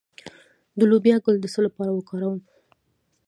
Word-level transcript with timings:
د 0.77 0.79
لوبیا 0.89 1.15
ګل 1.23 1.35
د 1.41 1.45
څه 1.53 1.59
لپاره 1.67 1.91
وکاروم؟ 1.93 2.39